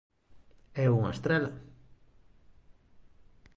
E 0.83 0.85
unha 0.97 1.13
estrela. 1.15 1.51